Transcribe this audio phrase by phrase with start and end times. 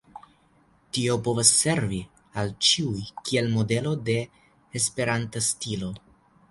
[0.97, 1.99] Tio povos servi
[2.43, 4.19] al ĉiuj kiel modelo de
[4.83, 5.97] esperanta stilo.